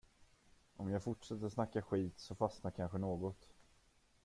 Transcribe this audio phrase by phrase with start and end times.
[0.77, 3.47] Om jag fortsätter snacka skit, så fastnar kanske något.